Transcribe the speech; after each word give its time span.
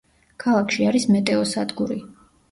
ქალაქში 0.43 0.87
არის 0.91 1.05
მეტეოსადგური. 1.15 1.99